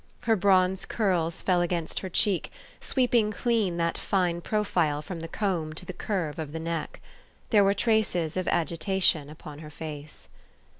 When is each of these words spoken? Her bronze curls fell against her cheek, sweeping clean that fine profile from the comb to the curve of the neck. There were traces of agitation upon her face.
Her 0.21 0.35
bronze 0.35 0.83
curls 0.85 1.43
fell 1.43 1.61
against 1.61 1.99
her 1.99 2.09
cheek, 2.09 2.51
sweeping 2.79 3.29
clean 3.31 3.77
that 3.77 3.99
fine 3.99 4.41
profile 4.41 5.03
from 5.03 5.19
the 5.19 5.27
comb 5.27 5.73
to 5.73 5.85
the 5.85 5.93
curve 5.93 6.39
of 6.39 6.53
the 6.53 6.59
neck. 6.59 6.99
There 7.51 7.63
were 7.63 7.75
traces 7.75 8.35
of 8.35 8.47
agitation 8.47 9.29
upon 9.29 9.59
her 9.59 9.69
face. 9.69 10.27